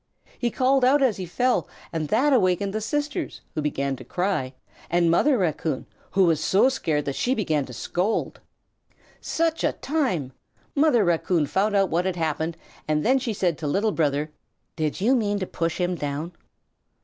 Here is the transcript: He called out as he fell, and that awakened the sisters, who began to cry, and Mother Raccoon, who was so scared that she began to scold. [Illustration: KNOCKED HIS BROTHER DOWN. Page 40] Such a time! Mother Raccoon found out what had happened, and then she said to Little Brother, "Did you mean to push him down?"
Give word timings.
He 0.39 0.49
called 0.49 0.83
out 0.83 1.03
as 1.03 1.17
he 1.17 1.27
fell, 1.27 1.67
and 1.93 2.07
that 2.07 2.33
awakened 2.33 2.73
the 2.73 2.81
sisters, 2.81 3.41
who 3.53 3.61
began 3.61 3.95
to 3.97 4.03
cry, 4.03 4.55
and 4.89 5.11
Mother 5.11 5.37
Raccoon, 5.37 5.85
who 6.13 6.23
was 6.23 6.43
so 6.43 6.69
scared 6.69 7.05
that 7.05 7.13
she 7.13 7.35
began 7.35 7.65
to 7.65 7.71
scold. 7.73 8.39
[Illustration: 8.89 8.97
KNOCKED 8.97 9.25
HIS 9.27 9.41
BROTHER 9.41 9.59
DOWN. 9.61 9.69
Page 9.69 9.69
40] 9.69 9.69
Such 9.69 9.75
a 9.75 9.79
time! 9.93 10.31
Mother 10.81 11.05
Raccoon 11.05 11.45
found 11.45 11.75
out 11.75 11.89
what 11.91 12.05
had 12.05 12.15
happened, 12.15 12.57
and 12.87 13.05
then 13.05 13.19
she 13.19 13.33
said 13.33 13.59
to 13.59 13.67
Little 13.67 13.91
Brother, 13.91 14.31
"Did 14.75 15.01
you 15.01 15.15
mean 15.15 15.37
to 15.37 15.45
push 15.45 15.79
him 15.79 15.93
down?" 15.93 16.31